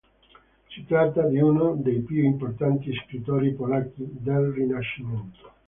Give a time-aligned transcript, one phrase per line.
[0.69, 5.49] Si tratta di uno dei più importanti scrittori polacchi del Rinascimento.